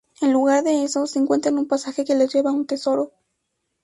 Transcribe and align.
En 0.19 0.33
lugar 0.33 0.63
de 0.63 0.83
eso, 0.83 1.03
encuentran 1.13 1.59
un 1.59 1.67
pasaje 1.67 2.03
que 2.03 2.15
les 2.15 2.33
lleva 2.33 2.49
a 2.49 2.53
un 2.53 2.65
tesoro. 2.65 3.11